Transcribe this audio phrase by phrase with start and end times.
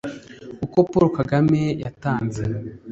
[0.65, 2.43] Uko Paulo Kagame yatanze